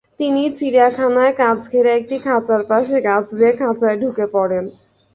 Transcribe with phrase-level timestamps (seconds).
[0.19, 4.65] তিনি চিড়িয়াখানায় কাচঘেরা একটি খাঁচার পাশের গাছ বেয়ে খাঁচায় ঢুকে পড়েন।